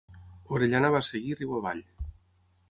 [0.57, 1.85] Orellana va seguir riu avall.